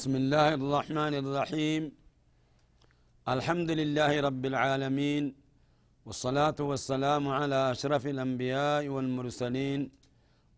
بسم 0.00 0.16
الله 0.24 0.48
الرحمن 0.60 1.14
الرحيم 1.22 1.82
الحمد 3.34 3.70
لله 3.80 4.12
رب 4.28 4.44
العالمين 4.52 5.24
والصلاة 6.06 6.58
والسلام 6.70 7.24
على 7.38 7.60
أشرف 7.74 8.02
الأنبياء 8.14 8.82
والمرسلين 8.94 9.80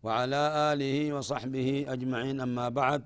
وعلى 0.05 0.41
آله 0.71 0.97
وصحبه 1.15 1.69
أجمعين 1.93 2.37
أما 2.47 2.67
بعد 2.79 3.01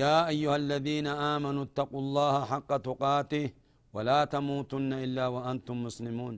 يا 0.00 0.16
أيها 0.32 0.56
الذين 0.62 1.06
آمنوا 1.34 1.64
اتقوا 1.68 2.02
الله 2.04 2.34
حق 2.52 2.70
تقاته 2.88 3.46
ولا 3.94 4.20
تموتن 4.34 4.90
إلا 5.04 5.24
وأنتم 5.34 5.76
مسلمون 5.86 6.34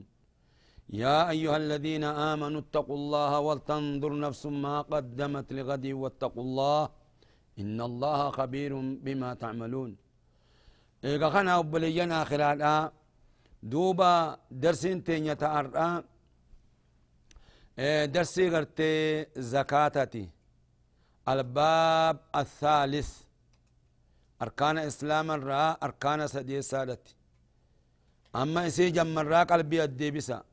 يا 1.03 1.19
أيها 1.33 1.57
الذين 1.63 2.03
آمنوا 2.31 2.61
اتقوا 2.65 2.97
الله 3.01 3.31
ولتنظر 3.47 4.11
نفس 4.25 4.43
ما 4.65 4.75
قدمت 4.93 5.47
لغد 5.57 5.85
واتقوا 6.01 6.43
الله 6.47 6.81
إن 7.59 7.81
الله 7.81 8.31
خبير 8.31 8.71
بما 9.05 9.33
تعملون. 9.33 9.95
إيقا 11.03 11.29
خنا 11.29 11.59
أبلينا 11.59 12.21
آخرات 12.21 12.93
دوبا 13.63 14.37
درسين 14.51 15.03
تينيا 15.03 15.33
تأرآ 15.33 16.03
إيه 17.79 18.05
درسي 18.05 18.49
غرتي 18.49 19.25
زكاتتي 19.37 20.29
الباب 21.27 22.17
الثالث 22.35 23.09
أركان 24.41 24.77
إسلام 24.77 25.31
الرا 25.31 25.71
أركان 25.83 26.27
سدي 26.27 26.61
سادتي. 26.61 27.15
أما 28.35 28.67
إسي 28.67 28.89
جم 28.89 29.19
الرا 29.19 29.43
قلبي 29.43 29.83
الديبسا 29.83 30.43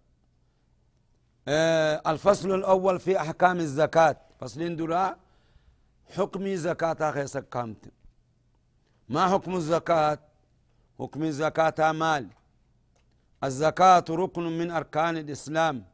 إيه 1.48 2.02
الفصل 2.06 2.54
الأول 2.54 3.00
في 3.00 3.20
أحكام 3.20 3.58
الزكاة. 3.58 4.16
فصلين 4.40 4.76
درا 4.76 5.16
حكم 6.10 6.54
زكاة 6.54 7.10
خيس 7.10 7.36
كامت 7.36 7.92
ما 9.08 9.28
حكم 9.28 9.54
الزكاة 9.56 10.18
حكم 10.98 11.22
الزكاة 11.22 11.92
مال 11.92 12.28
الزكاة 13.44 14.04
ركن 14.10 14.58
من 14.58 14.70
أركان 14.70 15.16
الإسلام۔ 15.16 15.84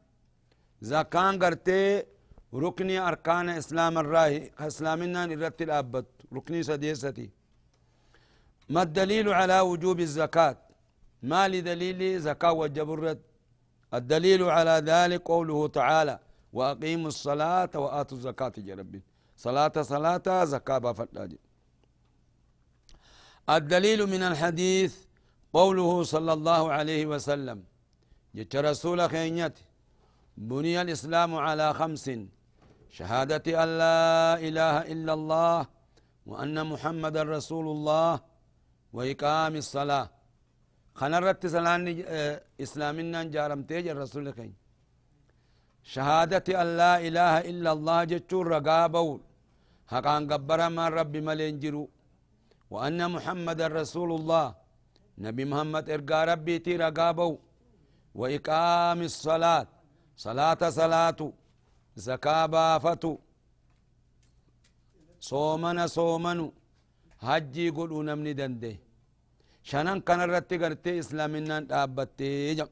زكاة 0.81 1.31
قرتي 1.41 2.03
ركني 2.53 2.99
أركان 2.99 3.49
إسلام 3.49 3.97
الراهي 3.97 4.51
إسلامنا 4.59 5.25
نرتي 5.25 5.63
الأبد۔ 5.63 6.05
ركني 6.33 6.63
سديستي 6.63 7.29
ما 8.69 8.81
الدليل 8.81 9.29
على 9.29 9.59
وجوب 9.59 9.99
الزكاة 9.99 10.57
ما 11.23 11.47
لدليل 11.47 12.19
زكاة 12.19 12.51
وجبرت 12.51 13.19
الدليل 13.93 14.43
على 14.43 14.75
ذلك 14.91 15.21
قوله 15.21 15.67
تعالى 15.67 16.19
وأقيموا 16.53 17.07
الصلاة 17.07 17.69
وآتوا 17.75 18.17
الزكاة 18.17 18.53
جربين 18.57 19.10
صلاة 19.45 19.75
صلاة 19.93 20.27
زكاة 20.53 20.77
بفتاج 20.77 21.31
الدليل 23.57 23.99
من 24.13 24.21
الحديث 24.31 24.93
قوله 25.57 25.91
صلى 26.13 26.33
الله 26.37 26.61
عليه 26.77 27.03
وسلم 27.11 27.59
جت 28.35 28.55
رسول 28.55 28.99
خينيت 29.13 29.55
بني 30.51 30.75
الإسلام 30.81 31.31
على 31.45 31.67
خمس 31.79 32.05
شهادة 32.97 33.45
أن 33.63 33.69
لا 33.83 33.99
إله 34.47 34.75
إلا 34.93 35.13
الله 35.17 35.59
وأن 36.29 36.57
محمد 36.71 37.15
رسول 37.35 37.65
الله 37.75 38.11
وإقام 38.95 39.53
الصلاة. 39.63 40.07
خنرت 40.99 41.41
سلان 41.55 41.85
إسلامنا 42.65 43.19
جارم 43.35 43.61
تيج 43.69 43.85
الرسول 43.95 44.25
خين. 44.37 44.53
شهادة 45.93 46.47
أن 46.61 46.67
لا 46.81 46.93
إله 47.07 47.33
إلا 47.51 47.71
الله 47.75 47.99
جتشور 48.11 48.45
رقابول. 48.57 49.19
حقان 49.91 50.21
قبر 50.31 50.59
ما 50.75 50.85
ربي 50.97 51.21
ملين 51.27 51.59
جرو. 51.63 51.83
وأن 52.73 52.99
محمد 53.15 53.59
رسول 53.79 54.09
الله 54.19 54.45
نبي 55.25 55.43
محمد 55.51 55.85
إرقى 55.95 56.19
ربي 56.31 56.55
تي 56.65 56.73
رقابو 56.83 57.31
وإقام 58.19 58.99
الصلاة 59.09 59.67
صلاة 60.25 60.61
صلاة 60.79 61.19
زكاة 62.07 62.45
بافتو 62.53 63.13
صومنا 65.29 65.85
صومنو 65.97 66.47
حجي 67.25 67.67
قلو 67.77 67.97
نمني 68.07 68.33
دنده 68.39 68.73
شنن 69.69 69.99
كان 70.07 70.21
رتي 70.33 70.55
قرتي 70.61 70.91
إسلامنا 70.99 71.59
دابتي 71.69 72.53
جم. 72.57 72.69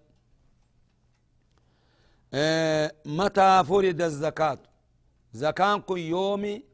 آه 2.34 2.88
متى 3.18 3.50
فرد 3.68 4.02
الزكاة؟ 4.02 4.60
زكاة 5.42 5.78
كل 5.88 6.00
يومي 6.14 6.69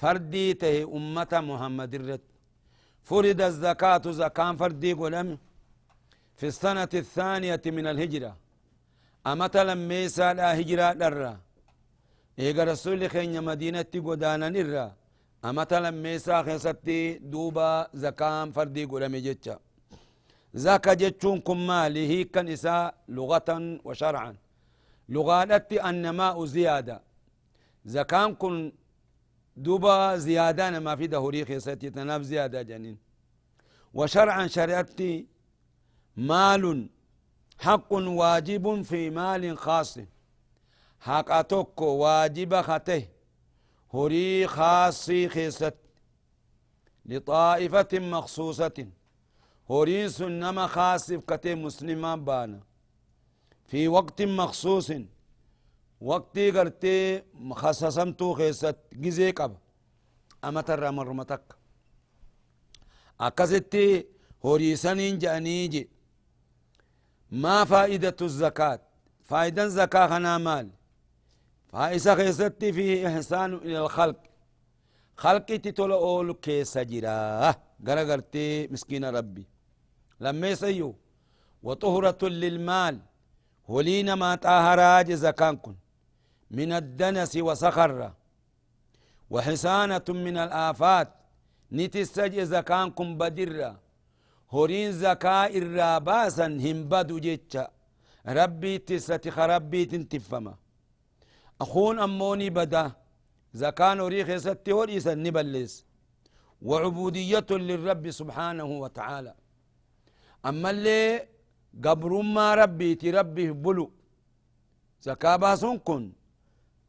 فردي 0.00 0.54
ته 0.54 0.76
أمة 0.96 1.32
محمد 1.50 1.92
الرد. 1.94 2.24
فرد 3.08 3.40
الزكاة 3.50 4.04
زكاة 4.22 4.52
فردي 4.60 4.92
قلم 5.00 5.28
في 6.38 6.46
السنة 6.52 6.92
الثانية 7.02 7.64
من 7.76 7.86
الهجرة. 7.92 8.32
أمت 9.26 9.56
لميسا 9.68 10.28
لا 10.38 10.48
هجرة 10.60 10.92
درا 11.00 11.32
إيقا 12.38 12.64
رسول 12.64 13.00
خين 13.14 13.34
مدينة 13.44 13.92
قدانا 14.06 14.48
نرى 14.54 14.86
أمت 15.48 15.72
لميسا 15.84 16.36
خيستي 16.46 17.18
دوبا 17.32 17.70
زكاة 17.94 18.44
فردي 18.56 18.84
قلم 18.84 19.16
جتشا 19.26 19.56
زكاة 20.54 20.94
جتشون 20.94 21.40
كمالي 21.46 22.02
هي 22.10 22.24
كان 22.24 22.48
إساء 22.48 22.94
لغة 23.08 23.50
وشرعا. 23.86 24.32
لغة 25.08 25.68
النماء 25.90 26.36
زيادة 26.44 26.96
زكاة 27.94 28.26
كن 28.40 28.72
دوبا 29.56 30.16
زيادة 30.16 30.80
ما 30.80 30.96
في 30.96 31.06
دهوري 31.06 31.44
خيستي 31.44 31.90
تناف 31.90 32.22
زيادة 32.22 32.62
جنين. 32.62 32.98
وشرعا 33.94 34.46
شرعتي 34.46 35.26
مال 36.16 36.88
حق 37.58 37.92
واجب 37.92 38.82
في 38.82 39.10
مال 39.10 39.58
خاص. 39.58 39.98
حق 41.00 41.42
توكو 41.42 41.84
واجب 41.84 42.60
خته. 42.60 43.08
هري 43.94 44.46
خاصي 44.46 45.28
خيست. 45.28 45.74
لطائفة 47.06 47.88
مخصوصة. 47.92 48.86
هري 49.70 50.08
سنما 50.08 50.66
خاص 50.66 51.12
كته 51.12 51.54
مسلمان 51.54 52.24
بانا. 52.24 52.60
في 53.66 53.88
وقت 53.88 54.22
مخصوص. 54.22 54.92
گرتے 56.02 57.20
مخصصم 57.34 58.12
تو 58.18 58.32
خیست 58.34 58.94
گزے 59.04 59.30
قب 59.32 59.52
اما 60.42 60.60
تر 60.60 60.90
مرمتک 60.90 61.54
اکستی 63.18 64.02
هوريسنين 64.44 65.18
جانيجي 65.18 65.88
ما 67.30 67.64
فائدة 67.64 68.16
الزكاة 68.22 68.80
فائدة 69.24 69.68
زكاة 69.68 70.06
خنا 70.06 70.38
مال. 70.38 70.70
فائسة 71.72 72.14
خيستي 72.14 72.72
فيه 72.72 73.08
إحسان 73.08 73.54
إلى 73.54 73.78
الخلق. 73.78 74.16
خلقي 75.16 75.58
تتولى 75.58 75.94
أول 75.94 76.32
كيس 76.32 76.78
جرا 76.78 77.54
غرغرتي 77.88 78.68
مسكين 78.68 79.04
ربي 79.04 79.46
لما 80.20 80.48
يسيو 80.48 80.94
وطهرة 81.62 82.28
للمال. 82.28 83.00
ولين 83.68 84.12
ما 84.12 84.34
طهراج 84.34 85.12
زكاة 85.12 85.52
كن 85.52 85.74
من 86.50 86.72
الدنس 86.72 87.36
وصخرة 87.36 88.16
وحسانة 89.30 90.04
من 90.08 90.36
الآفات. 90.36 91.08
نتسج 91.72 92.40
زكانكم 92.40 93.18
بدرة 93.18 93.80
هورين 94.50 94.92
زكاة 94.92 95.46
الراباسا 95.46 96.46
هم 96.46 96.78
بدو 96.88 97.18
جيتشا 97.18 97.68
ربي 98.26 98.78
تستي 98.78 99.30
خربي 99.30 99.84
تنتفما. 99.84 100.54
أخون 101.60 101.98
أموني 101.98 102.50
بدا. 102.50 102.92
زكاة 103.54 103.94
نوريخ 103.94 104.36
ستي 104.36 104.72
وريسا 104.72 105.14
نبلس. 105.14 105.84
وعبودية 106.62 107.46
للرب 107.50 108.10
سبحانه 108.10 108.64
وتعالى. 108.64 109.34
أما 110.46 110.70
اللي 110.70 111.28
قبر 111.84 112.22
ما 112.22 112.54
ربي 112.54 112.94
تربي 112.94 113.52
بلو. 113.52 113.90
زكاة 115.02 115.36
باسون 115.36 115.78
كن. 115.78 116.12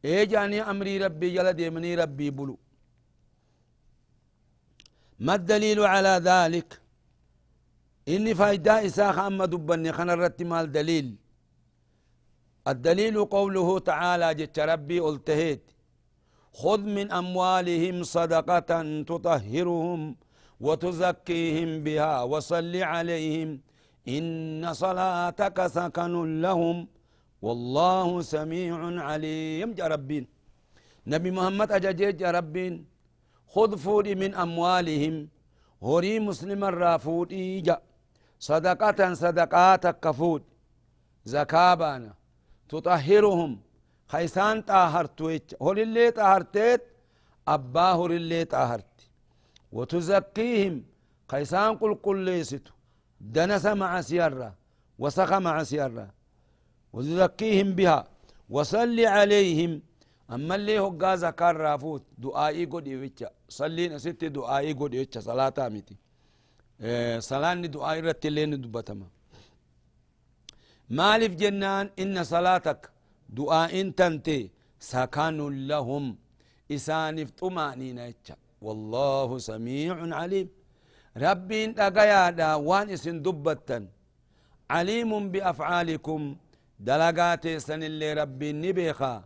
إيجاني 0.04 0.62
أمري 0.62 0.98
ربي 1.04 1.28
جل 1.34 1.52
ديمني 1.52 1.94
ربي 1.94 2.30
بلو 2.30 2.58
ما 5.26 5.34
الدليل 5.34 5.80
على 5.80 6.14
ذلك 6.30 6.80
إني 8.08 8.34
فايدة 8.34 8.86
إساخ 8.86 9.18
أما 9.18 9.44
دبني 9.52 9.92
خنا 9.92 10.32
مال 10.40 10.72
دليل 10.72 11.16
الدليل 12.68 13.24
قوله 13.24 13.78
تعالى 13.78 14.34
جت 14.34 14.58
ربي 14.58 15.00
قلتهيت 15.00 15.64
خذ 16.52 16.80
من 16.96 17.12
أموالهم 17.12 18.02
صدقة 18.02 18.70
تطهرهم 19.02 20.16
وتزكيهم 20.60 21.70
بها 21.84 22.22
وصل 22.22 22.76
عليهم 22.76 23.60
إن 24.08 24.72
صلاتك 24.72 25.66
سكن 25.66 26.40
لهم 26.40 26.76
والله 27.42 28.20
سميع 28.20 29.02
عليم. 29.08 29.74
يا 29.78 29.86
ربين. 29.86 30.26
نبي 31.06 31.30
محمد 31.30 31.72
أجاجيج 31.72 32.20
يا 32.20 32.30
ربين. 32.30 32.86
خذ 33.46 33.78
فودي 33.78 34.14
من 34.14 34.34
أموالهم. 34.34 35.28
هوري 35.82 36.20
مسلم 36.20 36.64
الرافود 36.64 37.32
إيجا. 37.32 37.80
صدقة 38.38 39.14
صدقاتك 39.14 40.00
كفود 40.00 40.42
زكابانا. 41.24 42.14
تطهرهم. 42.68 43.60
خيسان 44.08 44.62
طاهرت 44.62 45.22
هول 45.62 45.78
اللي 45.78 46.10
طاهرتت 46.10 46.82
أبا 47.48 47.80
هول 47.80 48.12
اللي 48.12 48.44
طاهرت. 48.44 49.10
وتزكيهم. 49.72 50.84
خيسان 51.30 51.76
قل 51.76 51.94
قل 51.94 52.18
ليستو 52.18 52.72
دنس 53.20 53.66
مع 53.66 54.00
سيارة. 54.00 54.54
وسخ 54.98 55.32
مع 55.32 55.62
سيارة. 55.62 56.17
وتزكيهم 56.98 57.68
بها. 57.78 57.98
وصلي 58.54 59.06
عليهم. 59.16 59.72
أما 60.34 60.54
اللي 60.58 60.78
هو 60.78 60.88
غازا 61.02 61.30
كان 61.30 61.56
رافوت 61.64 62.02
دعائي 62.24 62.64
قد 62.72 62.86
يوچا 62.92 63.28
صلي 63.58 63.84
نسيت 63.92 64.24
دعائي 64.24 64.72
قد 64.80 64.92
يوچا 64.98 65.20
صلاة 65.28 65.58
ميتي 65.74 65.96
إيه 66.80 67.18
صلاة 67.30 67.54
دعائي 67.54 68.00
رتلين 68.00 68.52
دبتما. 68.62 69.08
مالف 70.98 71.32
جنان 71.42 71.86
إن 72.02 72.16
صلاتك 72.34 72.80
دعاء 73.38 73.74
تنتي 73.98 74.40
سكان 74.92 75.38
لهم. 75.70 76.04
إسانف 76.76 77.28
طمأنينة 77.40 78.24
والله 78.66 79.28
سميع 79.50 79.96
عليم. 80.20 80.48
ربي 81.24 81.60
دقيا 81.66 82.54
وان 82.68 82.86
إسن 82.90 83.16
دبتا 83.26 83.78
عليم 84.76 85.10
بأفعالكم. 85.32 86.22
دلقات 86.80 87.48
سن 87.48 87.82
اللي 87.82 88.12
ربي 88.12 88.52
نبيخا 88.52 89.24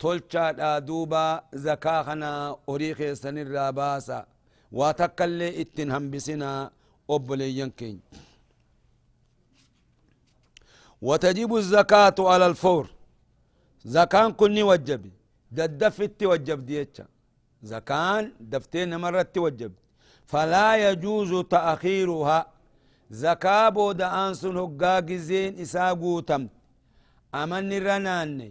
تلچا 0.00 0.50
دا 0.58 0.78
دوبا 0.78 1.26
زكاخنا 1.64 2.56
أريخ 2.68 2.98
سن 3.12 3.38
الراباسا 3.38 4.26
واتكالي 4.72 5.60
اتنهم 5.60 6.10
بسنا 6.10 6.70
أبلي 7.10 7.58
ينكين 7.58 8.00
وتجب 11.02 11.56
الزكاة 11.56 12.14
على 12.18 12.46
الفور 12.46 12.86
زكاة 13.84 14.28
كني 14.28 14.62
وجبي 14.62 15.12
ددفت 15.52 16.22
وجب 16.22 16.66
ديتشا 16.66 17.06
زكاة 17.62 18.30
دفتين 18.40 18.96
مرة 18.96 19.32
وجب 19.36 19.72
فلا 20.26 20.90
يجوز 20.90 21.44
تأخيرها 21.50 22.46
زكاة 23.10 23.68
بود 23.68 24.00
أنسن 24.02 24.56
هقاق 24.56 25.06
إساقو 25.62 26.20
تم 27.34 27.52
أمن 27.52 27.72
رناني 27.86 28.50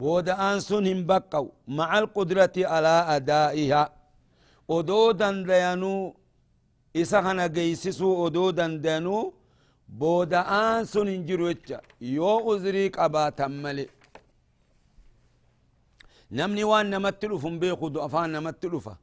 بود 0.00 0.28
أنسن 0.28 0.86
هم 0.92 1.00
بقوا 1.10 1.50
مع 1.78 1.90
القدرة 1.98 2.56
على 2.72 2.94
أدائها 3.16 3.82
أدودا 4.70 5.30
ديانو 5.48 6.14
إسخنا 6.96 7.46
قيسسو 7.56 8.08
أدودا 8.26 8.66
ديانو 8.84 9.18
booda'aan 10.00 10.84
sun 10.84 11.08
hin 11.08 11.22
jiru 11.28 11.46
jecha 11.48 11.78
yoo 12.00 12.38
uzrii 12.52 12.90
qabaatan 12.96 13.52
male 13.62 13.84
namni 16.30 16.64
waan 16.70 16.86
namatti 16.94 17.26
dhufu 17.30 17.48
hin 17.48 17.58
beeku 17.62 17.86
afaan 18.06 18.30
namatti 18.36 18.68
dhufa 18.72 18.94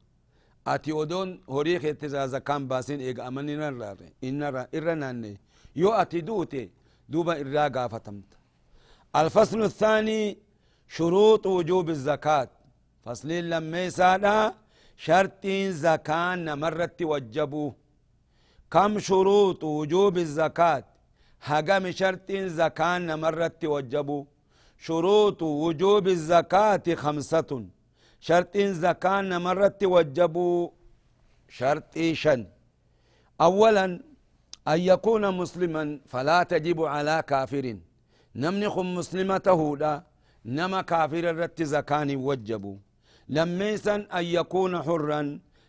ati 0.72 0.92
odoon 1.02 1.30
horii 1.54 1.78
keetti 1.84 2.08
zazakaan 2.14 2.68
baasin 2.70 3.00
eega 3.00 3.24
aman 3.28 3.48
irra 4.78 4.94
naanne 5.02 5.32
yoo 5.82 5.92
ati 6.02 6.22
duute 6.28 6.62
duuba 7.12 7.32
irraa 7.42 7.68
gaafatamta 7.76 8.36
الفصل 9.16 9.62
الثاني 9.62 10.38
شروط 10.88 11.46
وجوب 11.46 11.90
الزكاة. 11.90 12.48
فصل 13.04 13.28
لما 13.28 13.84
يسادا 13.84 14.54
شرط 14.96 15.46
زكاة 15.84 16.34
نمرت 16.34 17.02
وجبوه 17.02 17.74
كم 18.70 18.98
شروط 18.98 19.64
وجوب 19.64 20.18
الزكاة؟ 20.18 20.84
هقم 21.42 21.90
شرط 21.90 22.32
زكاة 22.32 22.98
نمرت 22.98 23.64
وجبوا 23.64 24.24
شروط 24.78 25.42
وجوب 25.42 26.08
الزكاة 26.08 26.94
خمسة. 26.94 27.50
شرط 28.20 28.56
زكاة 28.56 29.20
نمرت 29.20 29.84
وجبوا 29.84 30.68
شرط 31.48 31.98
شن؟ 32.12 32.46
أولا 33.40 33.84
أن 34.68 34.80
يكون 34.80 35.36
مسلما 35.36 36.00
فلا 36.06 36.42
تجب 36.42 36.82
على 36.82 37.22
كافر. 37.26 37.76
نمنخ 38.42 38.74
مسلمته 38.98 39.60
لا 39.82 39.92
نما 40.56 40.80
كافر 40.90 41.24
الرت 41.32 41.58
زكاني 41.74 42.16
وجبوا 42.28 42.76
لميسا 43.34 43.94
أن 44.18 44.24
يكون 44.38 44.72
حرا 44.86 45.20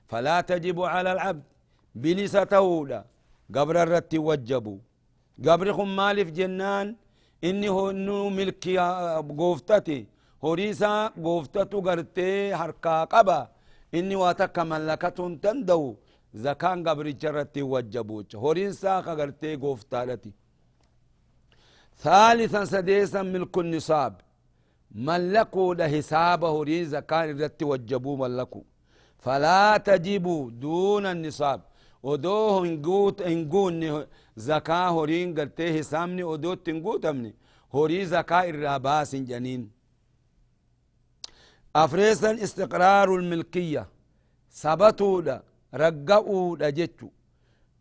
فلا 0.10 0.38
تجب 0.50 0.78
على 0.94 1.10
العبد 1.16 1.46
بلسة 2.02 2.44
تهودا 2.52 3.00
قبر 3.56 3.76
الرت 3.84 4.14
وجبوا 4.28 4.80
قبر 5.46 5.68
خم 5.78 5.90
مالف 6.00 6.28
جنان 6.38 6.88
إني 7.48 7.70
هو 7.76 7.90
إنه 7.94 8.30
ملكي 8.38 8.78
قوفتتي 9.40 10.00
هوريسا 10.44 10.92
قوفتتو 11.26 11.78
قرتي 11.88 12.56
حركا 12.60 12.96
قبا 13.14 13.40
إني 13.98 14.16
واتك 14.22 14.58
ملكة 14.72 15.20
تندو 15.44 15.84
زكان 16.44 16.78
قبر 16.88 17.08
جرت 17.22 17.56
وجبوش 17.72 18.30
هوريسا 18.44 18.94
قرتي 19.20 19.52
قوفتالتي 19.64 20.32
ثالثا 22.08 22.62
سديسا 22.74 23.22
ملك 23.34 23.58
النصاب 23.58 24.14
ملكوا 25.08 25.74
ده 25.80 25.86
حسابه 25.94 26.48
هوري 26.56 26.86
زكان 26.94 27.30
الرت 27.30 27.60
وجبوا 27.64 28.18
ملكوا 28.24 28.66
فلا 29.24 29.78
تجيبوا 29.88 30.42
دون 30.64 31.06
النصاب 31.16 31.62
odoo 32.04 32.64
hin 32.64 33.46
guunne 33.52 34.08
zakaa 34.48 34.90
horiin 34.98 35.34
gartee 35.38 35.72
hisaabni 35.78 36.24
odootti 36.34 36.72
hin 36.72 36.82
guutamne 36.82 37.34
horii 37.74 38.06
zakaa 38.06 38.44
irraa 38.52 38.80
baasin 38.80 39.26
janiin 39.32 39.64
afreesan 41.84 42.40
istiqraaru 42.46 43.18
lmilkiyya 43.22 43.84
sabatuudha 44.62 45.36
ragga'uudha 45.84 46.72
jechu 46.72 47.12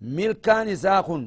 milkaan 0.00 0.68
isaa 0.68 1.02
kun 1.02 1.24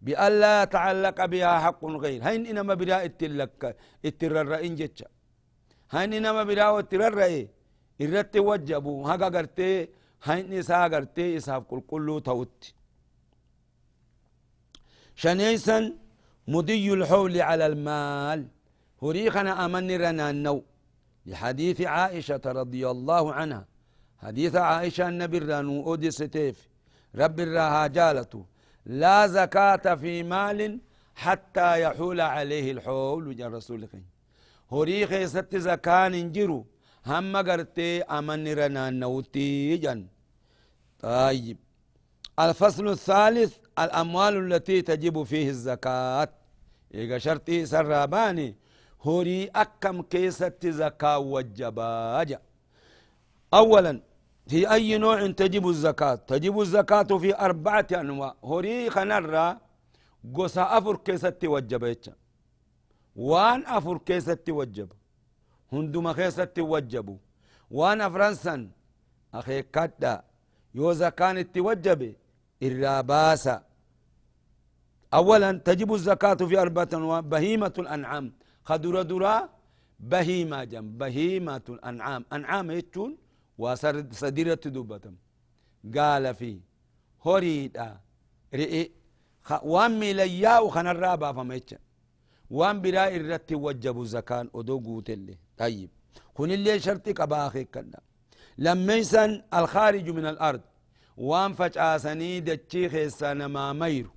بأن 0.00 0.32
لا 0.40 0.62
يتعلق 0.62 1.24
بها 1.32 1.58
حق 1.64 1.84
غير. 1.84 2.18
هين 2.26 2.46
إنما 2.46 2.74
بلا 2.74 3.04
اتلك 3.04 3.76
اتررئين 4.04 4.74
جتشا 4.74 5.08
هين 5.90 6.12
إنما 6.12 6.42
بلا 6.42 6.78
اتررئي 6.78 7.48
الرت 8.00 8.36
وجبوا 8.36 8.98
هكا 9.10 9.28
قرتي 9.34 9.88
هين 10.24 10.52
إسا 10.52 10.86
غرتي 10.86 11.36
إساف 11.36 11.62
كل 11.70 11.80
كله 11.80 12.20
توت. 12.20 12.74
شنيسا 15.22 15.78
مضي 16.48 16.92
الحول 16.92 17.40
على 17.48 17.66
المال. 17.66 18.40
هريخنا 19.02 19.64
أمن 19.64 19.90
رنا 20.02 20.30
النو. 20.30 20.58
لحديث 21.26 21.80
عائشة 21.80 22.44
رضي 22.46 22.82
الله 22.90 23.24
عنها. 23.38 23.64
حديث 24.24 24.56
عائشة 24.56 25.08
النبي 25.08 25.38
الرانو 25.38 25.86
أودي 25.86 26.10
ستيف. 26.10 26.68
رب 27.20 27.40
الراها 27.40 27.86
جالته 27.86 28.44
لا 28.88 29.26
زكاة 29.26 29.94
في 29.94 30.22
مال 30.22 30.80
حتى 31.14 31.82
يحول 31.82 32.20
عليه 32.20 32.72
الحول 32.72 33.28
وجا 33.28 33.48
رسول 33.48 33.88
هريخ 34.72 35.24
ست 35.24 35.56
زكان 35.56 36.14
انجرو 36.14 36.66
هم 37.06 37.36
قرتي 37.36 38.02
أمن 38.02 38.48
رنا 38.58 38.90
نوتي 38.90 39.76
جن. 39.76 40.06
طيب. 41.00 41.58
الفصل 42.40 42.88
الثالث 42.88 43.56
الأموال 43.78 44.52
التي 44.52 44.82
تجب 44.82 45.22
فيه 45.22 45.48
الزكاة. 45.48 46.28
إيجا 46.94 47.18
شرطي 47.18 47.66
سراباني. 47.66 48.56
هوري 49.02 49.44
أكم 49.46 50.02
كيسة 50.02 50.60
زكاة 50.64 51.18
والجباجة 51.18 52.40
أولا 53.54 54.00
في 54.48 54.72
أي 54.72 54.98
نوع 54.98 55.26
تجب 55.26 55.68
الزكاة؟ 55.68 56.14
تجب 56.14 56.60
الزكاة 56.60 57.10
في 57.22 57.30
أربعة 57.36 57.86
أنواع. 57.92 58.34
هوري 58.44 58.90
خنرة 58.90 59.60
قصة 60.34 60.78
أفر 60.78 60.96
كيسة 60.96 61.40
وجبيتش 61.44 62.10
وان 63.16 63.60
أفر 63.66 63.98
كيسة 63.98 64.44
وجب. 64.48 64.88
هندما 65.72 66.12
كيسة 66.12 66.56
وجبوا 66.58 67.18
وان 67.70 68.00
أفرنسا 68.00 68.68
أخي 69.34 69.62
كدا 69.62 70.22
يوزا 70.74 71.08
كانت 71.08 71.54
توجب 71.54 72.14
الراباسة 72.62 73.62
أولا 75.14 75.52
تجب 75.52 75.94
الزكاة 75.94 76.34
في 76.34 76.58
أربعة 76.58 77.20
بهيمة 77.20 77.74
الأنعام. 77.78 78.32
خدر 78.64 79.02
درا 79.02 79.48
بهيمة 80.00 80.64
جم 80.64 80.86
بهيمة 80.98 81.66
الأنعام. 81.68 82.24
أنعام 82.32 82.70
يتون 82.70 83.16
وصديرة 83.58 84.64
دوبتم 84.76 85.14
قال 85.96 86.34
في 86.34 86.60
هريدا 87.26 88.00
رئي 88.54 88.92
وان 89.72 89.92
ميليا 90.00 90.58
وخن 90.58 90.86
الرابع 90.86 91.32
فميتش. 91.32 91.74
وان 92.50 92.76
برا 92.82 93.04
الرت 93.16 93.52
وجب 93.52 93.96
زكان 94.14 94.46
ودو 94.56 94.78
قوت 94.86 95.10
طيب. 95.58 95.90
كن 96.34 96.50
اللي 96.50 96.80
شرطي 96.80 97.12
كباخي 97.12 97.64
كنا. 97.64 98.00
لما 98.58 98.94
يسن 98.94 99.42
الخارج 99.54 100.10
من 100.10 100.26
الأرض. 100.26 100.60
وان 101.16 101.52
فجأسني 101.52 102.40
دچي 102.40 102.88
خيسان 102.88 103.44
ما 103.44 103.72
ميرو. 103.72 104.10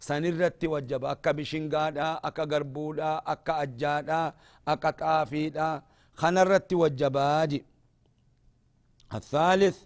sanirratti 0.00 0.66
wajjaba 0.66 1.10
akka 1.10 1.32
bishingaadha 1.32 2.22
akka 2.22 2.46
garbuudha 2.46 3.26
akka 3.26 3.56
ajjaadha 3.64 4.32
akka 4.66 4.92
xaafiidha 4.92 5.82
kanarratti 6.20 6.74
wajjabaaji 6.74 7.64
الثالث 9.14 9.78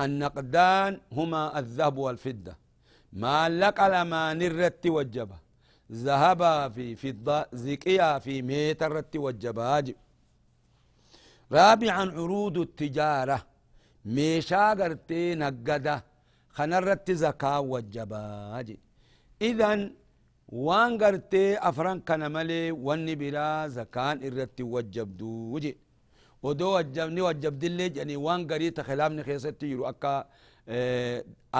النقدان 0.00 1.00
هما 1.12 1.58
الذهب 1.58 1.98
والفضة. 1.98 2.54
ما 3.12 3.48
لك 3.48 3.80
لما 3.80 4.34
نرت 4.34 4.86
وجبه 4.86 5.38
ذهب 5.92 6.72
في 6.72 6.96
فضة 6.96 7.46
زكية 7.52 8.18
في 8.18 8.42
ميتر 8.42 8.92
رت 8.92 9.16
وجباج 9.16 9.94
رابعا 11.52 12.04
عروض 12.16 12.58
التجارة. 12.58 13.46
ميشا 14.04 14.70
قرتي 14.70 15.34
نقدة 15.34 16.04
خنرت 16.56 17.10
زكاة 17.10 17.60
وجباج 17.60 18.76
إذن 19.42 19.94
وان 20.48 20.98
قرتي 21.02 21.58
أفران 21.58 22.00
كان 22.00 22.32
ملي 22.32 22.72
واني 22.72 23.14
برا 23.14 23.66
زكان 23.76 24.16
إرت 24.26 24.60
وجبدوجي 24.60 25.72
ودو 26.46 26.66
وجبني 26.76 27.20
وجب 27.28 27.54
دلي 27.62 27.86
يعني 27.98 28.16
وان 28.26 28.40
قري 28.50 28.68
تخلامني 28.78 29.22
خيستي 29.28 29.66
يرو 29.72 29.84
أكا 29.90 30.12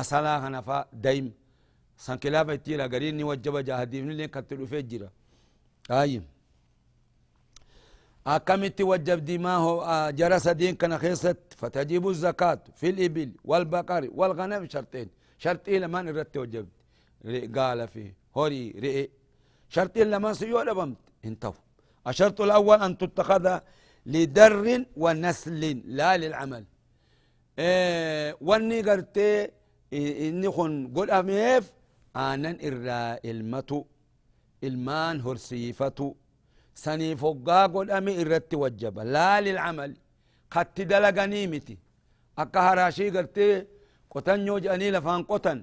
أصلا 0.00 0.32
خنفا 0.42 0.78
دايم 1.04 1.26
سان 2.04 2.16
كلافة 2.22 2.54
تيرا 2.64 2.86
قري 2.92 3.08
ني 3.18 3.24
وجب 3.30 3.54
جاهدي 3.68 3.98
من 4.02 4.10
اللي 4.14 4.28
كتلو 4.34 4.66
في 4.70 4.82
جرا 4.90 5.08
آيم 6.00 6.24
أكمت 8.26 8.78
وجب 8.90 9.18
دي 9.28 9.36
ما 9.44 9.54
هو 9.64 9.76
جرس 10.18 10.46
دين 10.60 10.74
كان 10.80 10.92
خيست 11.02 11.38
فتجيب 11.60 12.04
الزكاة 12.08 12.60
في 12.78 12.86
الإبل 12.92 13.30
والبقر 13.50 14.02
والغنم 14.18 14.62
شرطين 14.72 15.08
شرطين 15.44 15.80
لما 15.82 16.02
نرت 16.02 16.36
وجب 16.42 16.66
قال 17.56 17.88
فيه 17.92 18.10
هوري 18.36 18.62
رئي 18.84 19.04
شرطين 19.74 20.06
لما 20.12 20.30
سيولا 20.40 20.72
بمت 20.78 20.96
انتهوا 21.24 21.54
الشرط 22.08 22.38
الأول 22.40 22.78
أن 22.86 22.92
تتخذ 22.98 23.44
لدر 24.06 24.84
ونسل 25.02 25.62
لا 25.98 26.10
للعمل. 26.16 26.64
إيه 27.58 28.36
واني 28.40 28.78
قرتي 28.88 29.50
إني 29.92 30.48
خن 30.50 30.72
قل 30.96 31.10
أميف 31.10 31.64
آنن 32.16 32.56
إرى 32.66 33.02
إلمتو 33.30 33.84
إلمان 34.66 35.16
هرسيفتو 35.26 36.08
سني 36.84 37.16
فوقا 37.16 37.66
قل 37.74 37.90
أمي 37.90 38.12
إرت 38.20 38.54
وجب 38.62 38.96
لا 39.14 39.40
للعمل. 39.40 39.92
قد 40.50 40.74
دلقني 40.90 41.46
متي. 41.52 41.76
أكا 42.38 42.60
هراشي 42.66 43.10
قرتي 43.14 43.66
قطن 44.12 44.46
يوجأني 44.46 44.90
لفان 44.94 45.22
قطن. 45.30 45.58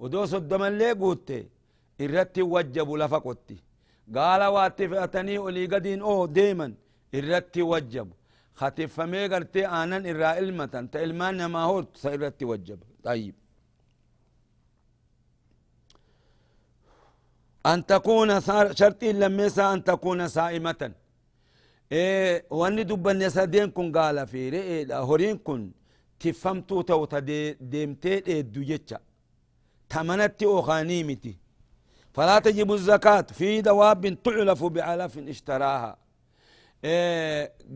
ودو 0.00 0.24
صدما 0.32 0.70
لي 0.70 0.90
قوتي 1.00 1.40
إرت 2.00 2.36
وجب 2.38 2.88
لفقوتي 3.00 3.58
قال 4.16 4.42
واتفأتني 4.54 5.38
أولي 5.38 5.66
قدين 5.72 6.00
أو 6.00 6.26
ديما 6.26 6.68
wajjabu. 7.72 8.14
Khatifamee 8.58 9.28
gartee 9.28 9.66
aanan 9.66 10.04
irraa 10.06 10.34
ilmatan 10.42 10.88
ta 10.88 10.98
ilmaan 11.00 11.36
namaa 11.36 11.66
hortu 11.66 12.00
sa 12.00 12.10
irratti 12.16 12.44
wajjaba. 12.44 12.86
طيب 13.06 13.34
أن 17.66 17.86
تكون 17.86 18.40
شرطي 18.80 19.12
لميسا 19.12 19.72
أن 19.72 19.84
تكون 19.84 20.28
صائمة 20.28 20.92
إيه 21.92 22.44
واني 22.50 22.82
دبن 22.84 23.22
يسدين 23.22 23.70
كن 23.70 23.92
قال 23.92 24.26
في 24.26 24.48
رئي 24.50 24.94
هورين 24.94 25.38
كن 25.38 25.70
تفهمتو 26.20 26.80
تو 26.82 27.06
ديمتي 27.60 28.38
إدو 28.38 28.62
جتشا 28.62 28.98
تمنت 29.88 30.42
أخانيمتي 30.42 31.36
فلا 32.14 32.38
تجب 32.38 32.72
الزكاة 32.72 33.26
في 33.38 33.60
دواب 33.60 34.22
تعلف 34.24 34.64
بعلف 34.64 35.18
اشتراها 35.18 35.96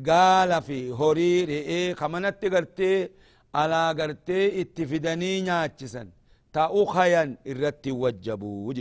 قال 0.10 0.52
في 0.68 0.80
هوري 1.00 1.34
رئي 1.52 1.82
خمنت 2.00 2.42
قرتي 2.54 2.94
على 3.60 3.82
قرتي 4.00 4.62
اتفدني 4.62 5.34
ناتشسا 5.48 6.04
تاو 6.54 6.86
خيان 6.94 7.30
الرتي 7.52 7.92
وجبو 8.04 8.74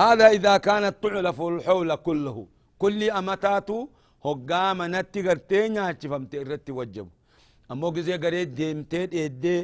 هذا 0.00 0.26
إذا 0.36 0.54
كانت 0.66 0.94
تعلف 1.02 1.38
الحول 1.52 1.90
كله 2.06 2.36
كل 2.82 3.00
أمتاتو 3.18 3.78
هقام 4.26 4.78
نتي 4.94 5.20
قرتي 5.28 5.60
ناتشفمت 5.76 6.32
الرتي 6.42 6.72
وجبو 6.78 7.12
أمو 7.72 7.88
قزي 7.96 8.16
قريت 8.24 8.48
ديمتي 8.58 9.02
إيدي 9.18 9.56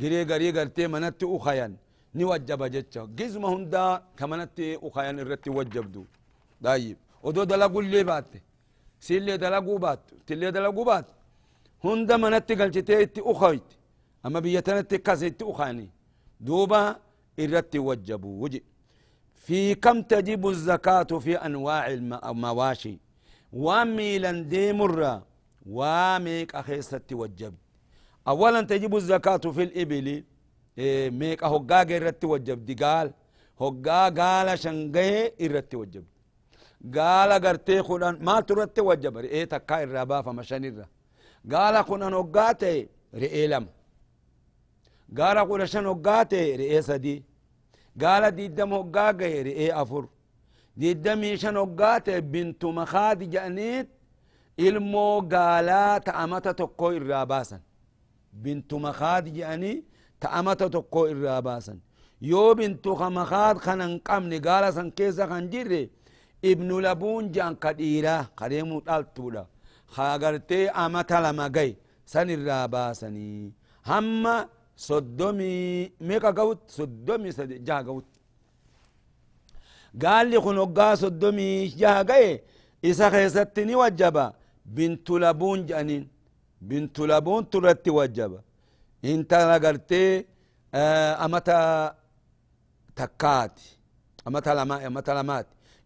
قري 0.00 0.20
قري 0.30 0.48
قرتي 0.56 0.84
منتي 0.94 1.26
أخيان 1.36 1.74
ni 2.16 2.24
wajjaba 2.24 2.68
jecha 2.68 3.06
gizma 3.06 3.48
hundaa 3.48 4.00
kamanatti 4.18 4.66
ukayan 4.86 5.18
irratti 5.22 5.50
wajjabdu 5.50 6.02
dayib 6.64 6.96
odoo 7.28 7.44
dalagullee 7.50 8.04
baatte 8.10 8.38
سيلي 9.05 9.37
دلقوا 9.43 9.79
بات 9.83 9.99
تلي 10.27 10.51
دلقوا 10.55 10.85
بات 10.89 11.07
هند 11.85 12.11
منت 12.21 12.49
قلتي 12.59 12.81
إتي 13.03 13.21
أما 14.25 14.39
بيتنا 14.43 14.79
اتكاس 14.79 15.23
إتي 15.23 15.43
أخاني. 15.51 15.87
دوبا 16.47 16.83
إرتي 17.39 17.79
وجبوا 17.79 18.43
وجي. 18.43 18.63
في 19.45 19.75
كم 19.75 20.01
تجب 20.01 20.47
الزكاة 20.47 21.11
في 21.23 21.35
أنواع 21.47 21.87
المواشي 22.29 22.95
وميلا 23.53 24.31
دي 24.51 24.73
مرة. 24.73 25.13
وميك 25.65 26.55
أخيست 26.55 27.13
وجب. 27.13 27.53
أولا 28.27 28.61
تجب 28.61 28.95
الزكاة 28.95 29.37
في 29.55 29.63
الإبل. 29.63 30.23
إيه 30.77 31.09
ميك 31.09 31.43
وجب. 32.23 32.65
دي 32.65 32.73
قال 32.73 33.07
وجب. 35.73 36.05
قال 36.97 37.31
قرتي 37.45 37.81
خدان 37.81 38.13
ما 38.27 38.39
ترت 38.47 38.79
وجب 38.79 39.17
رئي 39.17 39.45
تكا 39.45 39.83
الرابا 39.83 40.21
فمشان 40.21 40.65
الرا 40.65 40.87
قال 41.53 41.75
خدان 41.85 42.13
وقاتي 42.13 42.87
رئي 43.23 43.47
لم 43.47 43.65
قال 45.17 45.37
قرشان 45.49 45.85
وقاتي 45.85 46.55
رئي 46.61 46.81
سدي 46.81 47.23
قال 48.01 48.23
دي 48.37 48.47
دم 48.47 48.71
وقاقي 48.73 49.41
رئي 49.49 49.67
أفر 49.81 50.03
دي 50.77 50.93
دم 50.93 51.23
يشان 51.23 51.57
وقاتي 51.57 52.21
بنت 52.21 52.65
مخاد 52.65 53.19
جانيت 53.29 53.87
ilmo 54.57 55.21
gaalaa 55.21 55.99
ta'amata 55.99 56.53
tokko 56.53 56.91
irraa 56.93 57.25
baasan. 57.25 57.61
Bintu 58.43 58.79
makaad 58.79 59.25
jedhanii 59.35 59.83
ta'amata 60.19 60.69
tokko 60.69 61.07
irraa 61.13 61.41
baasan. 61.41 61.77
Yoo 62.21 62.55
bintu 62.55 62.95
makaad 62.95 63.57
kanan 63.65 63.99
qabne 63.99 64.39
gaala 64.39 64.71
san 64.71 64.91
keessa 66.43 66.59
kan 66.59 66.61
jirre 66.61 66.63
ibnu 66.63 66.81
labuun 66.81 67.31
jaan 67.33 67.55
ka 67.55 67.73
dhiiraa 67.73 68.27
kadeemuu 68.35 68.81
dhaltuudha 68.81 69.45
kagartee 69.95 70.69
amata 70.73 71.19
lama 71.21 71.49
gay 71.49 71.75
san 72.05 72.29
irraa 72.29 72.67
baasanii 72.67 73.53
hamma 73.81 74.47
soddomii 74.75 75.91
meeqa 75.99 76.31
gawut 76.31 76.59
soddomii 76.67 77.31
sade 77.31 77.59
jaha 77.67 77.83
gawut 77.83 78.05
gaalli 79.93 80.37
kun 80.41 80.57
hoggaa 80.57 80.95
soddomii 80.95 81.69
jaha 81.77 82.03
gaye 82.03 82.43
isa 82.83 83.11
keessatti 83.11 83.65
ni 83.65 83.75
wajjaba 83.75 84.33
bintu 84.65 85.19
labuun 85.19 85.65
jedhaniin 85.67 86.09
bintu 86.61 87.07
labuun 87.07 87.45
turratti 87.45 87.89
wajjaba 87.89 88.39
intala 89.03 89.59
gartee 89.59 90.25
amata 91.19 91.95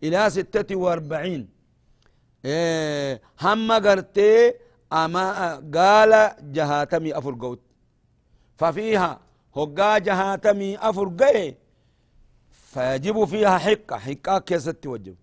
إلى 0.04 0.30
ستة 0.30 0.76
وأربعين. 0.76 1.50
إيه 2.46 3.22
هم 3.42 3.72
قرتي 3.72 4.54
أما 4.94 5.56
قال 5.76 6.36
جهاتمي 6.54 7.18
أفر 7.18 7.36
قوت. 7.42 7.62
ففيها 8.58 9.20
هقا 9.56 9.98
جهاتمي 9.98 10.78
أفر 10.78 11.08
قوت 11.20 11.56
فيجب 12.52 13.26
فيها 13.26 13.58
حقة 13.58 13.98
حقة 13.98 14.40
كيست 14.40 14.70
توجب 14.70 15.16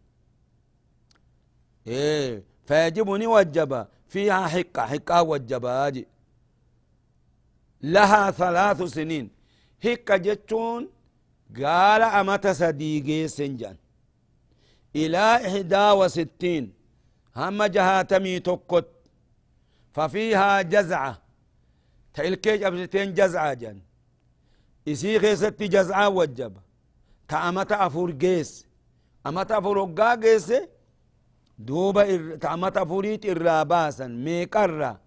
إيه 1.87 2.45
فيجبني 2.67 3.27
وجب 3.27 3.87
فيها 4.09 4.47
حقة 4.47 4.87
حقة 4.87 5.23
وجباج 5.23 6.05
لها 7.83 8.31
ثلاث 8.31 8.83
سنين. 8.83 9.31
حقة 9.85 10.17
جتون 10.17 10.89
قال 11.57 12.03
أمت 12.03 12.47
صديقي 12.47 13.29
سنجان. 13.29 13.77
إلى 14.97 15.37
إحدى 15.47 15.91
وستين. 15.91 16.73
هم 17.37 17.65
جهاتمي 17.65 18.41
تكت 18.41 18.89
ففيها 19.93 20.63
جزعة. 20.63 21.23
تلكيج 22.15 22.63
أبستين 22.63 23.15
جزعة 23.15 23.55
جن. 23.55 23.81
إسي 24.89 25.19
خيستي 25.19 25.69
جزعة 25.69 26.09
وجب. 26.09 26.57
تأمت 27.29 27.73
أفور 27.73 28.11
جيس. 28.11 28.67
أمت 29.27 29.53
أفور 29.53 29.87
جيس. 30.15 30.53
دوبا 31.59 32.15
إر... 32.15 32.37
تأمت 32.37 32.77
أفوريت 32.77 33.27
إراباسا 33.27 34.07
ميقرة 34.07 35.01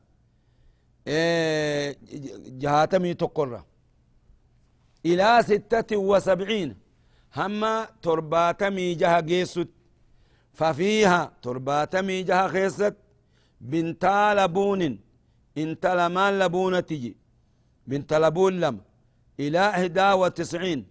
إيه 1.08 1.98
جهاتمي 2.62 3.13
تقرة 3.13 3.65
إلى 5.06 5.39
ستة 5.44 5.98
وسبعين. 5.98 6.77
هما 7.36 7.88
ترباتمي 8.01 8.94
جها 8.96 9.20
جيسوت. 9.20 9.68
ففيها 10.59 11.21
ترباتمي 11.43 12.17
جها 12.29 12.47
خيست 12.47 12.95
بنتا 13.62 14.33
لبون 14.38 14.81
انت 15.63 15.85
لمان 16.00 16.33
لبون 16.39 16.85
تجي 16.85 17.13
بنت 17.89 18.13
لبون 18.24 18.53
لم 18.59 18.75
إلى 19.39 19.69
إحدى 19.69 20.09
وتسعين. 20.21 20.81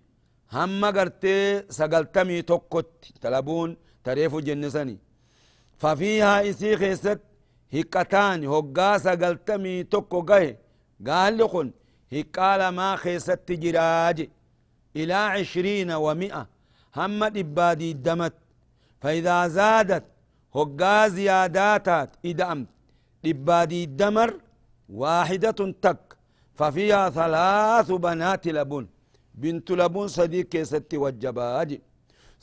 هم 0.53 0.85
قرتي 0.97 1.39
سقلتمي 1.79 2.43
تقت 2.43 2.91
تلبون 3.23 3.77
تريف 4.05 4.33
جنسني. 4.37 4.99
ففيها 5.83 6.51
إسي 6.51 6.77
خيست. 6.77 7.21
هكتان. 7.75 8.41
هقا 8.53 8.99
سقلتمي 8.99 9.83
تقو 9.93 10.21
قه 10.29 10.57
قال 11.07 11.39
لقن 11.39 11.69
هقال 12.13 12.61
ما 12.69 12.97
خيست 12.97 13.53
جراج 13.63 14.19
إلى 14.97 15.15
عشرين 15.35 15.91
ومئة. 16.05 16.43
هم 16.97 17.23
إبادي 17.23 17.93
دمت. 17.93 18.37
فإذا 19.05 19.39
زادت 19.59 20.05
هقا 20.57 21.09
زياداتات 21.19 22.11
إدأمت 22.31 22.69
إبادي 23.31 23.83
دمر 24.01 24.31
واحدة 25.03 25.61
تك 25.85 26.03
ففيها 26.59 27.05
ثلاث 27.19 27.89
بنات 28.05 28.45
لبون 28.59 28.85
بنت 29.43 29.69
لبون 29.81 30.09
صديق 30.19 30.47
كيست 30.53 30.91
والجباج 31.03 31.71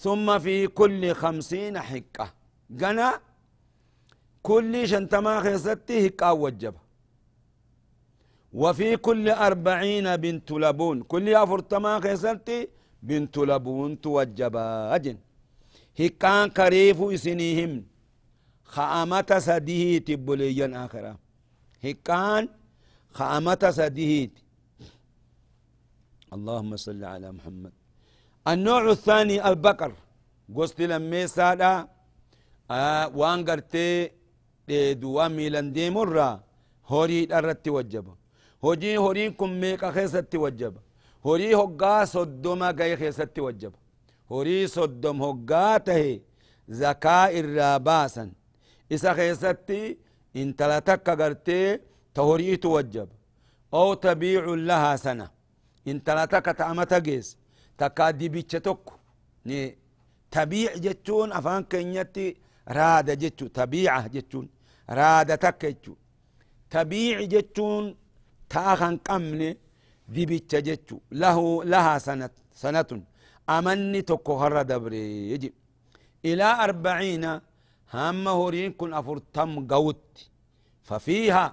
ثم 0.03 0.27
في 0.39 0.67
كل 0.79 1.01
خمسين 1.21 1.79
حكة 1.89 2.27
جنا 2.81 3.09
كل 4.49 4.73
شنتما 4.91 5.33
خيستي 5.45 5.95
هكا 6.07 6.29
وجب. 6.43 6.75
وفي 8.61 8.89
كل 9.07 9.25
أربعين 9.29 10.07
بنت 10.23 10.49
لبون 10.63 10.97
كل 11.11 11.35
أفرتما 11.43 11.99
خيستي 12.05 12.59
بنت 13.03 13.35
لبون 13.37 14.01
توجباج 14.01 15.05
هكان 15.99 16.49
كريف 16.49 17.01
إسنيهم 17.01 17.83
خامة 18.63 19.29
سديه 19.47 19.97
تبوليا 19.97 20.85
آخرة 20.85 21.19
هكان 21.83 22.49
خامة 23.17 23.63
سديه 23.79 24.29
اللهم 26.35 26.71
صل 26.77 27.03
على 27.03 27.31
محمد 27.31 27.73
النوع 28.47 28.91
الثاني 28.91 29.47
البقر 29.49 29.91
قلت 30.55 30.81
لما 30.81 31.25
سادا 31.27 31.87
آه 32.71 33.07
وان 33.19 33.39
قرتي 33.49 34.11
دوا 35.01 35.27
ميلان 35.27 35.71
دي 35.73 35.89
مرة 35.89 36.43
هوري 36.87 37.25
درت 37.25 37.67
وجب 37.67 38.07
هوجي 38.63 38.97
هوري 38.97 39.29
كم 39.29 39.49
ميكا 39.61 39.91
خيست 39.91 40.35
وجب 40.35 40.73
هوري 41.25 41.55
هقا 41.55 42.05
صدوما 42.05 42.71
قاي 42.71 42.97
خيست 42.97 43.39
وجب 44.31 44.37
هوري 44.37 44.67
صدوم 44.67 45.21
هقا 45.23 45.77
تهي 45.77 46.21
زكاة 46.67 47.39
الراباسا 47.39 48.31
إسا 48.91 49.13
خيستي 49.13 49.97
إن 50.35 50.55
تلتك 50.55 51.09
قرتي 51.09 51.79
تهوري 52.13 52.57
توجب 52.57 53.09
أو 53.73 53.93
تبيع 53.93 54.43
لها 54.69 54.95
سنة 54.95 55.27
إن 55.87 56.03
تلتك 56.03 56.45
تعمت 56.45 56.93
جيس 56.93 57.37
تكادي 57.77 58.29
بيتشتك 58.29 58.83
ني 59.45 59.77
تبيع 60.31 60.71
جتون 60.85 61.31
أفان 61.31 61.63
كنيتي 61.63 62.27
راد 62.67 63.07
جتو 63.21 63.47
تبيعة 63.47 64.07
جتون 64.07 64.45
راد 64.89 65.37
تك 65.37 65.65
جتو 65.65 65.93
تبيع 66.69 67.21
جتون 67.33 67.95
تاخن 68.49 68.97
قمني 68.97 69.57
دي 70.13 70.25
جتو 70.67 70.97
له 71.21 71.37
لها 71.63 71.97
سنة 72.07 72.29
سنة 72.63 73.10
أمني 73.55 74.01
تكو 74.09 74.33
هر 74.41 74.55
دبري. 74.71 75.03
يجي. 75.31 75.49
إلى 76.29 76.47
أربعين 76.65 77.25
هم 77.93 78.25
هورين 78.37 78.71
كن 78.79 78.91
أفرتم 78.99 79.49
قوت. 79.71 80.07
ففيها 80.87 81.45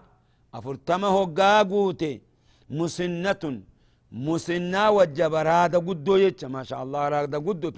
أفرتمه 0.58 1.16
قاقوتي 1.38 2.12
مسنة 2.78 3.42
مسنة 4.26 4.82
وجب 4.96 5.34
رادا 5.48 5.78
قدو 5.86 6.14
يتش 6.24 6.42
ما 6.54 6.62
شاء 6.68 6.80
الله 6.84 7.02
رادا 7.14 7.38
قدو 7.46 7.68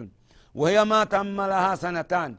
وهي 0.61 0.79
ما 0.91 1.01
تم 1.13 1.37
لها 1.53 1.73
سنتان. 1.83 2.33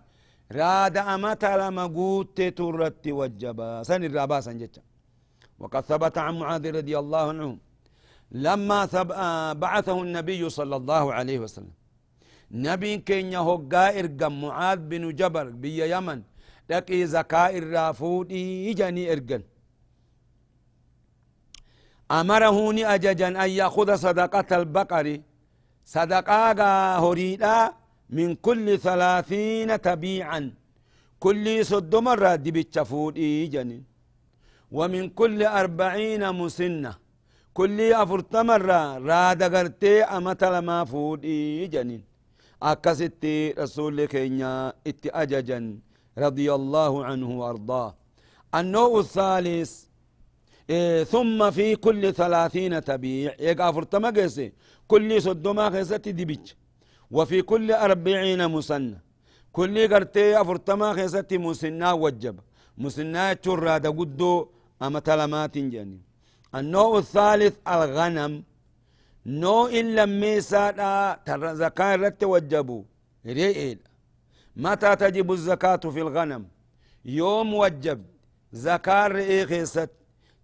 رادا 0.60 1.02
أمتا 1.14 1.52
لما 1.60 1.86
قوت 1.98 2.40
ترت 2.58 3.06
وجبا 3.20 3.70
سن 3.88 4.02
الراباسا 4.10 4.52
جتش 4.62 4.78
وقد 5.62 5.84
ثبت 5.90 6.16
عن 6.26 6.34
معاذ 6.40 6.64
رضي 6.78 6.96
الله 7.04 7.24
عنه. 7.32 7.52
لما 8.32 8.86
بعثه 9.54 10.02
النبي 10.02 10.50
صلى 10.50 10.76
الله 10.76 11.14
عليه 11.14 11.40
وسلم. 11.40 11.74
نبي 12.52 12.98
كين 12.98 13.36
هقا 13.36 14.00
إرقم 14.00 14.42
معاذ 14.42 14.80
بن 14.80 15.16
جبل 15.16 15.48
بي 15.52 15.92
يمن. 15.92 16.22
لكي 16.70 17.06
زكاء 17.06 17.58
الرافودي 17.58 18.74
جني 18.74 19.12
إرقن 19.12 19.44
أمره 22.12 22.58
أججا 22.94 23.28
أن 23.44 23.50
يأخذ 23.50 23.96
صدقة 23.96 24.50
البقر. 24.62 25.20
صدقة 25.86 26.62
هريدا 27.04 27.74
من 28.10 28.36
كل 28.36 28.80
ثلاثين 28.80 29.82
تبيعا. 29.82 30.54
كل 31.20 31.66
صد 31.66 31.96
مرة 31.96 32.36
دي 32.36 32.52
بتشفودي 32.52 33.48
جنين 33.48 33.84
ومن 34.72 35.10
كل 35.10 35.44
أربعين 35.44 36.32
مسنة. 36.32 36.94
كل 37.54 37.94
أفرت 37.94 38.36
مرة 38.36 38.98
راد 38.98 39.42
قرتي 39.56 40.04
أمت 40.04 40.44
لما 40.44 40.86
فودي 40.86 41.68
جنين. 41.68 42.04
أكستي 42.64 43.52
رسول 43.52 44.06
كينيا 44.06 44.74
إتي 44.88 45.10
أججا 45.10 45.60
رضي 46.18 46.54
الله 46.54 47.06
عنه 47.06 47.30
وأرضاه. 47.40 47.96
النوع 48.56 49.00
الثالث 49.00 49.72
إيه 50.70 51.04
ثم 51.04 51.52
في 51.52 51.76
كل 51.76 52.14
ثلاثين 52.14 52.84
تبيع. 52.84 53.36
يقع 53.40 53.72
فرتما 53.72 54.10
قيسي 54.10 54.54
كل 54.88 55.22
صدما 55.22 55.70
خيستي 55.70 56.12
دبيج 56.12 56.46
وفي 57.12 57.42
كل 57.42 57.72
أربعين 57.72 58.42
مسنة. 58.48 59.00
كل 59.52 59.94
قرتي 59.94 60.42
أفرتما 60.42 60.94
خيستي 60.94 61.38
مسنة 61.38 61.94
وجب. 61.94 62.40
مسنة 62.78 63.34
دا 63.84 63.90
قدو 63.90 64.48
أما 64.82 65.00
تلمات 65.00 65.58
جاني 65.58 66.00
النوع 66.56 66.98
الثالث 66.98 67.56
الغنم. 67.68 68.44
نو 69.26 69.68
إلا 69.68 70.06
ميسا 70.06 70.72
ترى 71.26 71.56
زكاة 71.56 71.96
رت 71.96 72.24
ريئل 73.26 73.80
متى 74.56 74.96
تجب 74.96 75.32
الزكاة 75.32 75.76
في 75.76 76.02
الغنم؟ 76.02 76.48
يوم 77.06 77.54
وجب. 77.54 78.02
زكاة 78.54 79.08
رئي 79.08 79.46
خيست. 79.46 79.90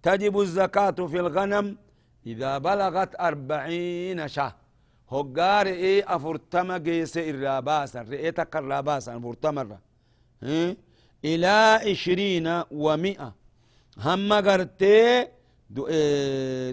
تجب 0.03 0.39
الزكاة 0.39 0.91
في 1.11 1.19
الغنم 1.19 1.77
إذا 2.25 2.57
بلغت 2.57 3.19
أربعين 3.19 4.27
شهر. 4.27 4.55
هقار 5.11 5.65
إيه 5.67 6.15
أفرتما 6.15 6.77
قيس 6.77 7.17
الراباسا 7.17 8.01
رئيتك 8.01 8.55
الراباسا 8.55 9.17
أفرتما؟ 9.17 9.77
إلى 11.25 11.79
عشرين 11.85 12.63
ومئة. 12.71 13.35
هم 13.97 14.33
قرتي 14.33 15.27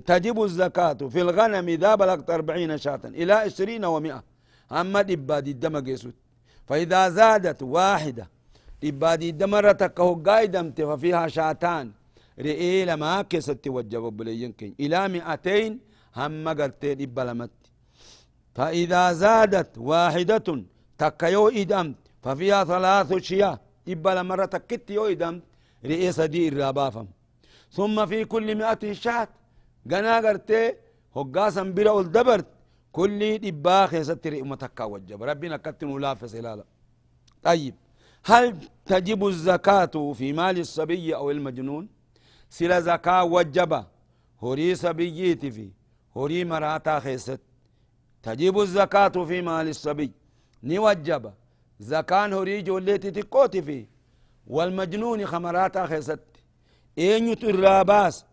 تجب 0.06 0.42
الزكاة 0.42 0.92
في 1.12 1.20
الغنم 1.20 1.68
إذا 1.68 1.94
بلغت 1.94 2.30
أربعين 2.30 2.78
شاة 2.78 3.00
إلى 3.04 3.32
عشرين 3.32 3.84
ومئة 3.84 4.24
هم 4.70 4.96
إبادي 4.96 5.50
الدم 5.50 5.76
قيسوت. 5.84 6.14
فإذا 6.66 7.08
زادت 7.08 7.62
واحدة 7.62 8.30
إبادي 8.84 9.30
الدم 9.30 9.54
رتك 9.54 10.00
قايدمت 10.00 10.80
ففيها 10.80 11.28
شاتان. 11.28 11.92
رئي 12.38 12.84
لما 12.84 13.22
كست 13.22 13.68
وجب 13.68 14.02
بليين 14.02 14.54
إلى 14.80 15.08
مئتين 15.08 15.80
هم 16.16 16.48
قرتين 16.48 17.02
إبلمت 17.02 17.50
فإذا 18.54 19.12
زادت 19.12 19.78
واحدة 19.78 20.64
تكيو 20.98 21.48
إدم 21.48 21.94
ففيها 22.22 22.64
ثلاث 22.64 23.14
شياه. 23.16 23.60
إبا 23.88 24.22
مرة 24.22 24.44
تكت 24.44 24.90
يويدم 24.90 25.40
رئيس 25.84 26.20
دي 26.20 26.48
الرابافم 26.48 27.06
ثم 27.76 28.06
في 28.06 28.24
كل 28.24 28.54
مئة 28.60 28.92
شات 28.92 29.28
قنا 29.90 30.14
قرتي 30.24 30.74
هقاسا 31.16 31.62
بلا 31.76 31.90
والدبرت. 31.90 32.46
كل 32.98 33.20
إبا 33.48 33.86
خيست 33.86 34.26
رئمتك 34.26 34.80
وجب. 34.80 35.22
ربنا 35.22 35.56
كتن 35.56 35.88
ولافس 35.94 36.34
لا 36.34 36.64
طيب. 37.42 37.74
هل 38.30 38.46
تجب 38.86 39.26
الزكاة 39.26 39.94
في 40.18 40.32
مال 40.32 40.58
الصبي 40.58 41.16
أو 41.16 41.30
المجنون؟ 41.30 41.88
سلا 42.50 42.80
زكاة 42.80 43.24
وجبة 43.24 43.86
هوري 44.42 44.74
صبيتي 44.74 45.50
في 45.50 45.70
هوري 46.16 46.44
مراتا 46.44 46.98
خيست. 47.04 47.40
تجب 48.22 48.60
الزكاة 48.60 49.16
في 49.28 49.42
مال 49.42 49.68
الصبي. 49.68 50.10
نوجب 50.62 51.32
زكاة 51.80 52.26
هوري 52.26 52.62
جوليتي 52.62 53.10
تقوتي 53.10 53.62
في 53.62 53.86
والمجنون 54.46 55.26
خمراتا 55.26 55.86
خيست. 55.86 56.20
اين 56.98 57.32
الراباس 57.32 58.24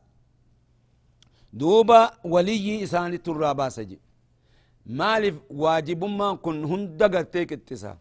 دوبا 1.54 2.12
ولي 2.24 2.84
إساني 2.84 3.20
الراباس 3.28 3.80
جي 3.80 4.00
مالف 4.86 5.36
واجب 5.50 6.04
ما 6.04 6.36
كن 6.36 6.66
هندقر 6.66 7.22
تيك 7.22 7.54
اتسا 7.54 7.98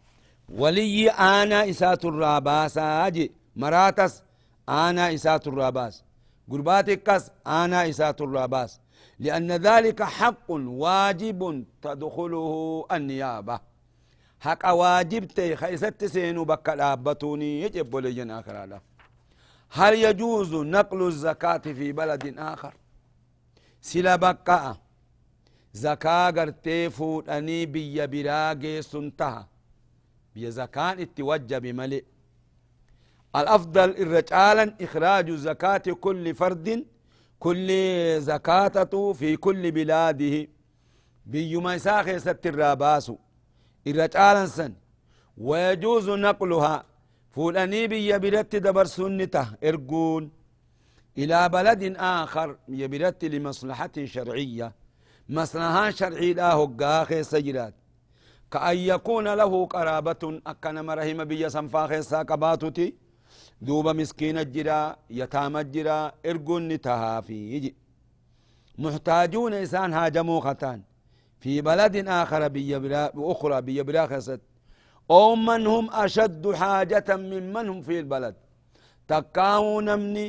ولي 0.49 1.09
آنا 1.09 1.69
إسات 1.69 2.05
الراباس 2.05 2.79
جي 3.15 3.31
مراتس 3.55 4.23
آنا 4.69 5.13
إسات 5.13 5.47
الراباس 5.47 6.03
قرباتك 6.51 7.09
آنا 7.47 7.89
إسات 7.89 8.21
الراباس 8.21 8.79
لأن 9.19 9.51
ذلك 9.51 10.03
حق 10.03 10.51
واجب 10.85 11.65
تدخله 11.81 12.85
النيابة 12.91 13.59
حق 14.39 14.63
واجب 14.71 15.25
تي 15.25 15.55
خيست 15.55 16.05
سينو 16.05 16.43
بك 16.43 16.69
الأبتوني 16.69 17.61
يجب 17.61 17.95
لجن 17.97 18.31
آخر 18.31 18.55
على 18.55 18.81
هل 19.73 19.93
يجوز 19.93 20.53
نقل 20.53 21.07
الزكاة 21.07 21.57
في 21.57 21.91
بلد 21.91 22.35
آخر؟ 22.37 22.73
سلا 23.81 24.15
بقاء 24.15 24.77
زكاة 25.73 26.31
قرتي 26.31 26.89
فوتني 26.89 27.65
بي 27.65 28.07
براغي 28.07 28.81
سنتها. 28.81 29.47
بي 30.35 30.51
زكاة 30.51 30.91
اتوجه 31.01 31.57
بملئ 31.57 32.03
الأفضل 33.35 33.89
الرجالا 33.89 34.75
إخراج 34.81 35.31
زكاة 35.31 35.77
كل 35.77 36.35
فرد 36.35 36.85
كل 37.39 37.69
زكاة 38.21 39.11
في 39.13 39.37
كل 39.37 39.71
بلاده. 39.71 40.47
بيما 41.25 41.77
ساخي 41.77 42.19
ست 42.19 42.47
الراباس 42.47 43.11
الرجال 43.87 44.49
سن. 44.49 44.73
ويجوز 45.37 46.09
نقلها. 46.09 46.90
فولاني 47.31 47.87
بي 47.87 48.19
برت 48.23 48.55
دبر 48.55 48.85
سنته 48.85 49.47
ارجون 49.63 50.23
إلى 51.17 51.49
بلد 51.49 51.83
آخر 51.97 52.57
يبرت 52.81 53.25
لمصلحة 53.25 53.95
شرعية 54.03 54.67
مصلحة 55.29 55.89
شرعية 55.89 56.33
لا 56.33 56.53
هقا 56.53 57.21
سجرات 57.21 57.73
كأن 58.51 58.77
يكون 58.77 59.27
له 59.33 59.65
قرابة 59.65 60.23
أكن 60.47 60.75
مرهم 60.87 61.19
بي 61.29 61.49
سنفاخي 61.49 62.01
ساقباتتي 62.01 62.87
دوبا 63.61 63.93
مسكين 63.93 64.37
الجرا 64.37 64.95
يتام 65.09 65.57
الجرا 65.57 66.11
ارقن 66.29 66.81
تهافي 66.81 67.39
يجي 67.55 67.75
محتاجون 68.83 69.53
إنسان 69.53 69.93
هاجموا 69.93 70.39
ختان 70.45 70.81
في 71.39 71.61
بلد 71.61 71.95
آخر 72.07 72.47
بيبرا 72.47 73.11
أخرى 73.15 73.61
بيبرا 73.61 74.05
خست 74.11 74.41
أو 75.15 75.35
من 75.47 75.61
هم 75.73 75.85
أشد 76.03 76.43
حاجة 76.61 77.09
من 77.31 77.43
من 77.53 77.65
هم 77.69 77.79
في 77.87 77.99
البلد. 77.99 78.35
تكاو 79.07 79.81
نمني 79.87 80.27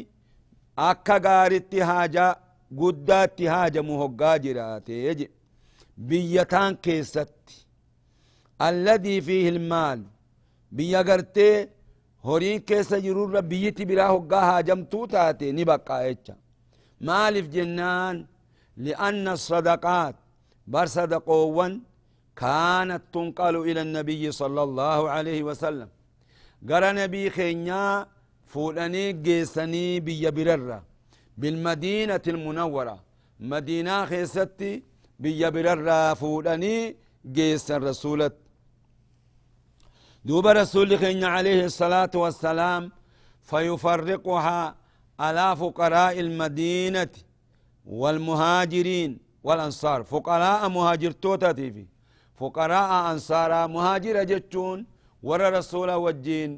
أكا 0.89 1.17
غارت 1.25 1.73
حاجة 1.91 2.27
قدات 2.81 3.39
حاجة 3.55 3.81
مهقا 3.89 4.37
جراتي 4.45 4.97
يجي 5.07 5.27
بيتان 6.09 6.75
كيست. 6.85 7.35
الذي 8.69 9.17
فيه 9.27 9.49
المال. 9.55 10.01
بيغرتي 10.77 11.69
هورين 12.25 12.59
كيس 12.69 12.91
جرور 13.05 13.41
بيتي 13.41 13.85
برا 13.89 14.05
هقا 14.13 14.41
هاجمتو 14.51 15.01
تاتي 15.13 15.53
نبقى 15.59 16.05
ايتشا 16.05 16.37
مالف 17.09 17.47
جنان 17.55 18.17
لأن 18.85 19.29
الصدقات 19.37 20.17
بر 20.73 20.87
صدقوان 20.97 21.73
كانت 22.37 23.03
تنقل 23.13 23.57
إلى 23.57 23.81
النبي 23.83 24.33
صلى 24.33 24.63
الله 24.63 25.11
عليه 25.11 25.43
وسلم. 25.43 25.89
قرى 26.69 26.93
نبي 26.93 27.31
خينيا 27.31 28.07
فولاني 28.47 29.13
قيسني 29.25 30.01
بي 30.01 30.31
بررة. 30.31 30.83
بالمدينة 31.39 32.25
المنورة. 32.27 32.97
مدينة 33.41 34.05
خيستي 34.05 34.83
بي 35.19 35.51
بررة 35.51 36.15
فولاني 36.15 36.97
قيس 37.37 37.71
الرسولة 37.71 38.31
دوب 40.25 40.47
رسول 40.47 40.99
خين 40.99 41.25
عليه 41.25 41.65
الصلاة 41.65 42.11
والسلام 42.15 42.83
فيفرقها 43.43 44.77
على 45.19 45.57
فقراء 45.57 46.21
المدينة 46.21 47.13
والمهاجرين 47.87 49.19
والأنصار. 49.45 50.03
فقراء 50.05 50.69
مهاجر 50.69 51.11
توتاتي 51.11 51.71
في 51.71 51.85
فقراء 52.43 52.91
أنصار 53.13 53.53
مهاجر 53.75 54.17
جتون 54.31 54.79
ورا 55.29 55.49
رسول 55.59 55.91
وجين 56.05 56.51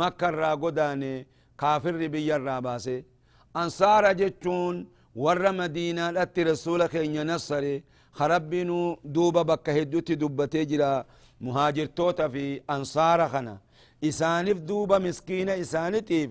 مكة 0.00 0.30
را 0.30 0.52
قداني 0.62 1.26
كافر 1.60 1.96
بي 2.12 2.28
الراباسي 2.36 2.98
أنصار 3.62 4.04
جتون 4.20 4.74
ورا 5.22 5.50
مدينة 5.60 6.04
لأتي 6.14 6.42
رسول 6.50 6.80
خين 6.92 7.16
نصري 7.30 7.74
خربينو 8.18 8.98
دوبا 9.14 9.42
بكا 9.50 9.72
هدوتي 9.76 10.14
دبتي 10.22 10.64
جرا 10.70 11.04
مهاجر 11.44 11.86
توتا 11.96 12.28
في 12.32 12.44
أنصار 12.76 13.28
خنا. 13.32 13.56
إسانف 14.08 14.58
دوبا 14.68 14.98
مسكينة 14.98 15.52
إسانتيف. 15.60 16.30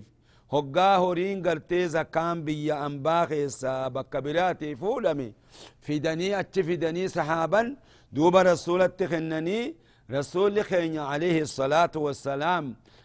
هقا 0.54 0.96
هورين 1.02 1.36
قرتي 1.46 1.88
زكام 1.94 2.36
بيا 2.46 2.86
أنبا 2.86 3.18
خيسا 3.28 3.88
بكبراتي 3.94 4.76
فولمي. 4.80 5.32
في 5.84 5.98
دني 5.98 6.40
أتش 6.40 6.68
دني 6.84 7.08
صحابا 7.08 7.62
دوبا 8.12 8.42
رسول 8.42 8.80
خنني 9.10 9.74
رسول 10.10 10.54
خين 10.68 10.98
عليه 10.98 11.38
الصلاة 11.46 11.94
والسلام 11.96 12.64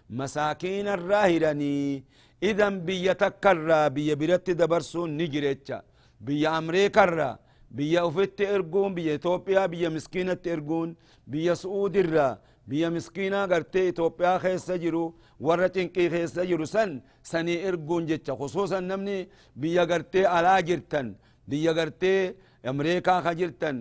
مساكين 0.09 0.87
الراهرني 0.97 2.03
إذا 2.43 2.69
بيا 2.69 3.13
تكرى 3.13 3.89
بيا 3.95 4.13
برت 4.19 4.49
دبرسون 4.49 5.09
نجريتشا 5.17 5.77
بيا 6.25 6.49
أمريكا 6.57 7.37
بيا 7.77 8.07
أفت 8.07 8.41
إرقون 8.41 8.93
بيا 8.97 9.15
إثيوبيا 9.15 9.65
بيا 9.65 9.89
مسكينة 9.95 10.41
إرقون 10.53 10.89
بيا 11.31 11.53
سعود 11.61 11.95
الرا 12.03 12.29
بيا 12.69 12.89
مسكينة 12.95 13.39
قرتي 13.51 13.89
إثيوبيا 13.89 14.37
خيس 14.43 14.71
جرو 14.83 15.05
ورا 15.45 15.67
تنقي 15.75 16.05
خيس 16.13 16.39
جرو 16.49 16.65
سن 16.75 16.91
سني 17.31 17.55
إرقون 17.67 18.03
جتشا 18.09 18.33
خصوصا 18.39 18.79
نمني 18.89 19.17
بيا 19.61 19.83
قرتي 19.89 20.25
على 20.33 20.53
جرتن 20.67 21.07
بيا 21.49 21.71
قرتي 21.77 22.15
أمريكا 22.71 23.13
خجرتن 23.25 23.77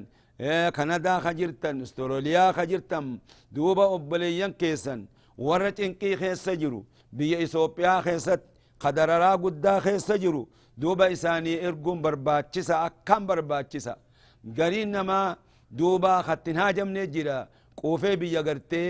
كندا 0.77 1.15
خجرتن 1.25 1.77
استراليا 1.83 2.53
خجرتن 2.53 3.07
دوبا 3.53 3.95
أبليان 3.95 4.53
كيسن 4.61 5.01
ورا 5.39 5.71
تنقي 5.71 6.17
خيس 6.21 6.49
جرو 6.49 6.81
بيا 7.13 7.43
إثيوبيا 7.45 8.01
خيست 8.01 8.41
قدررا 8.83 9.33
قدا 9.45 9.75
خيس 9.85 10.09
جرو 10.23 10.49
دوبا 10.83 11.13
إساني 11.13 11.69
إرقم 11.69 12.03
برباتشسا 12.05 12.87
أكام 12.87 13.23
برباتشسا 13.27 13.95
قرين 14.59 14.91
نما 14.93 15.37
دوبا 15.79 16.23
ختنها 16.27 16.71
جمني 16.77 17.07
جرا 17.15 17.39
قوفي 17.77 18.17
بيا 18.17 18.41
قرتي 18.41 18.85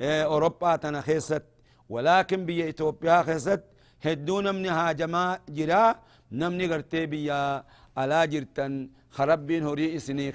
آه 0.00 0.22
أوروبا 0.22 0.76
تنا 0.76 1.00
خيست 1.00 1.44
ولكن 1.88 2.40
بيا 2.46 2.68
إثيوبيا 2.68 3.22
خيست 3.22 3.62
هدونا 4.06 4.52
من 4.52 4.66
هاجما 4.66 5.24
جرا 5.56 5.84
نمني 6.32 6.66
قرتي 6.72 7.06
بيا 7.06 7.64
على 7.96 8.26
جرتن 8.32 8.72
خربين 9.16 9.62
هوري 9.66 9.96
إسني 9.96 10.32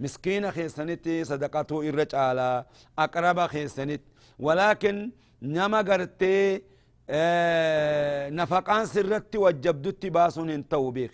خن 0.00 0.04
مسكين 0.04 0.50
خيسنتي 0.50 1.24
صدقته 1.24 1.88
إرج 1.88 2.14
على 2.14 2.64
أقرب 2.98 3.46
خيسنت 3.46 4.00
ولكن 4.38 5.10
نما 5.42 5.78
قرتي 5.78 6.62
آه، 7.10 8.30
نفقان 8.30 8.86
سرت 8.86 9.36
وجبدت 9.36 10.06
باسون 10.06 10.50
انتو 10.50 10.90
بيخ. 10.90 11.10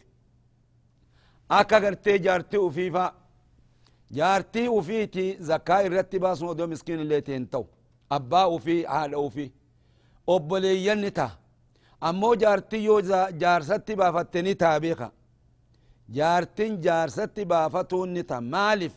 أكا 1.51 1.79
قرتي 1.79 2.19
جارتي 2.19 2.59
وفيفا. 2.59 3.15
جارتي 4.11 4.69
وفيتي 4.69 5.37
زكاة 5.41 5.87
الرت 5.87 6.17
باسون 6.17 6.49
ودو 6.49 6.67
مسكين 6.67 7.01
اللي 7.01 7.21
تنتو 7.21 7.65
أبا 8.13 8.45
وفي 8.45 8.89
حال 8.89 9.15
وفي. 9.15 9.51
أبليين 10.29 11.01
نتا. 11.01 11.31
أمو 12.03 12.35
جارتي 12.35 12.77
يو 12.77 13.01
جارستي 13.31 13.95
بافتني 13.95 14.55
تابيخا 14.55 15.11
جارتين 16.09 16.81
جارستي 16.81 17.45
بافتون 17.45 18.15
نتا 18.15 18.41
مالف. 18.41 18.95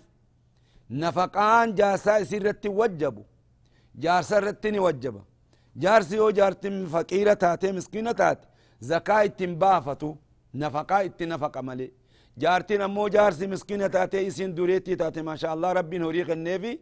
نفقان 0.91 1.75
جاسا 1.75 2.23
سرت 2.23 2.65
وجبو. 2.65 3.23
جارسا 3.95 4.39
رتني 4.39 4.79
وجبه 4.79 5.23
جارسي 5.75 6.19
أو 6.19 6.29
جارتم 6.29 6.85
فقيرة 6.85 7.33
تاتي 7.33 7.71
مسكينة 7.71 8.11
تاتي. 8.11 8.47
زكاة 8.81 9.23
اتنبافتو 9.25 10.15
نفقا 10.55 11.05
اتنفق 11.05 11.57
ملي. 11.57 11.91
جارتين 12.37 12.81
امو 12.81 13.07
جارسي 13.07 13.47
مسكينة 13.47 13.87
تاتي 13.87 14.27
اسين 14.27 14.55
دوريتي 14.55 14.95
تاتي. 14.95 15.21
ما 15.21 15.35
شاء 15.35 15.53
الله 15.53 15.71
ربي 15.71 15.97
نوريق 15.97 16.29
النبي 16.31 16.79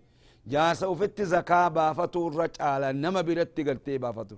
جارس 0.47 0.83
وفت 0.83 1.21
زكاة 1.21 1.67
بافتو 1.67 2.27
الرجال 2.27 3.01
نما 3.01 3.21
برتي 3.21 3.63
قرتي 3.67 3.97
بافتو. 3.97 4.35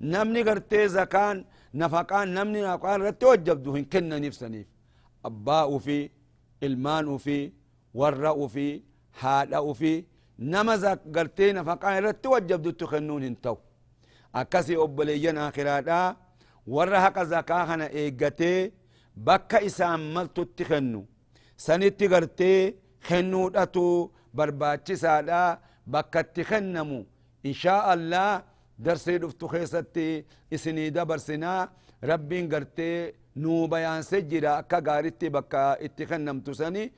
نمني 0.00 0.42
قرتي 0.42 0.88
زكان 0.88 1.44
نفقان 1.74 2.34
نمني 2.34 2.60
نفقان 2.62 3.02
رتي 3.02 3.26
وجبدو 3.26 3.70
هن 3.76 3.84
كنا 3.92 4.18
نفسنيف. 4.18 4.66
أباء 5.24 5.78
في 5.78 6.10
المان 6.62 7.16
في 7.18 7.52
ورأ 7.94 8.46
في 8.46 8.82
هذا 9.20 9.72
في. 9.72 10.04
نما 10.38 10.76
زك 10.76 11.00
قرتي 11.14 11.52
نفقان 11.52 12.04
رتي 12.04 12.28
وجبدو 12.28 12.70
تخنون 12.70 13.22
هنتو 13.24 13.56
أكسي 14.34 14.76
أبليين 14.76 15.38
آخراتا 15.38 16.16
زكاة 17.32 17.66
خنا 17.68 17.86
إيقاتي 17.98 18.72
بكا 19.16 19.66
إسام 19.66 20.14
ملتو 20.14 20.42
تخنو. 20.42 21.06
سنتي 21.56 22.06
قرتي 22.12 22.74
خنو 23.06 23.48
داتو 23.48 24.10
برباتي 24.34 24.96
سادا. 24.96 25.58
بكا 25.86 26.20
تخنمو. 26.22 27.06
إن 27.46 27.52
شاء 27.52 27.94
الله. 27.94 28.42
درسي 28.78 29.18
دفتو 29.18 29.46
خيستي. 29.52 30.24
إسني 30.54 30.90
دبرسنا 30.90 31.52
ربين 32.04 32.44
قرتي 32.52 33.12
نو 33.36 33.66
بيان 33.66 34.02
سجرا 34.02 34.58
أكا 34.58 34.78
بكا 35.34 35.84
اتخنمتو 35.84 36.52
سني 36.52 36.92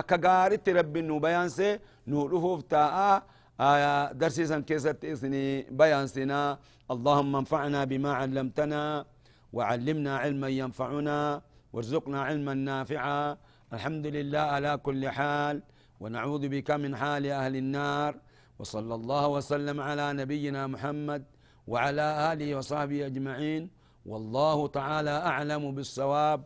أكا 0.00 0.16
غارتي 0.24 0.72
ربي 0.72 1.00
نو 1.00 1.18
بيان 1.18 1.48
سي 1.48 1.78
نو 2.06 2.26
رفوف 2.26 2.62
تاء 2.62 3.22
آية 3.60 4.12
درسي 4.12 4.46
سن 4.46 4.62
كيست 4.62 5.04
إسني 5.04 5.62
بيان 5.70 6.06
سنا 6.06 6.58
اللهم 6.90 7.36
انفعنا 7.36 7.84
بما 7.84 8.12
علمتنا 8.20 9.04
وعلمنا 9.52 10.12
علما 10.18 10.48
ينفعنا 10.48 11.42
وارزقنا 11.72 12.18
علما 12.22 12.54
نافعا. 12.54 13.36
الحمد 13.72 14.06
لله 14.06 14.44
على 14.54 14.72
كل 14.76 15.08
حال 15.08 15.62
ونعوذ 16.00 16.48
بك 16.48 16.70
من 16.70 16.96
حال 16.96 17.26
أهل 17.26 17.56
النار. 17.56 18.12
وصلى 18.58 18.94
الله 18.94 19.28
وسلم 19.28 19.80
على 19.80 20.12
نبينا 20.12 20.66
محمد 20.66 21.22
وعلى 21.66 22.06
آله 22.32 22.48
وصحبه 22.56 23.06
أجمعين. 23.06 23.70
والله 24.06 24.66
تعالى 24.66 25.10
أعلم 25.10 25.74
بالصواب 25.74 26.44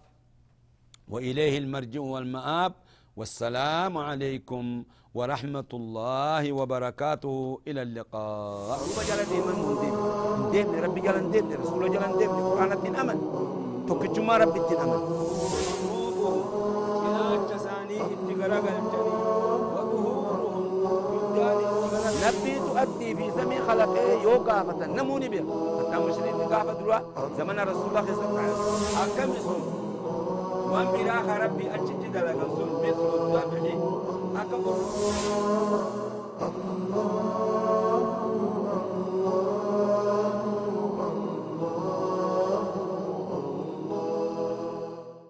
وإليه 1.08 1.58
المرجع 1.58 2.00
والمآب. 2.00 2.72
والسلام 3.16 3.98
عليكم 3.98 4.84
ورحمة 5.14 5.70
الله 5.72 6.52
وبركاته. 6.52 7.60
إلى 7.68 7.82
اللقاء. 7.82 8.78
رب 8.80 8.98
جل 9.08 9.20
ديما 9.32 9.52
مندين 9.56 9.94
دين. 10.52 10.84
ربي 10.84 11.00
جل 11.00 11.30
دين. 11.30 11.52
رسول 11.52 11.92
جل 11.92 12.18
دين. 12.18 12.30
قرآن 12.30 12.72
الدين 12.72 12.96
أمن. 12.96 13.18
تكجما 13.88 14.36
ربي 14.36 14.60
الدين 14.60 14.78
أمن. 14.78 15.00
نبي 18.46 18.68
تؤدي 22.86 23.14
في 23.14 23.30
زمن 23.30 23.58
خلقه 23.68 24.22
يو 24.22 24.30
قافة 24.30 24.86
نموني 24.86 25.28
بها 25.28 25.44
حتى 25.78 25.96
مشرين 26.04 26.34
قافة 26.34 26.72
دروا 26.72 26.98
زمن 27.38 27.58
رسول 27.60 27.86
الله 27.88 28.04
صلى 28.14 28.28
الله 28.28 28.40
عليه 28.40 28.52
وسلم. 28.52 28.98
أكم 29.02 29.30
يسون 29.32 29.62
وان 30.70 30.86
براخ 30.92 31.26
ربي 31.44 31.74
أجد 31.74 32.12
دلقا 32.12 32.46
سن 32.56 32.70
مثل 32.82 33.04
الذبح 33.18 33.62
أكبر. 34.42 34.76
الله 36.40 37.55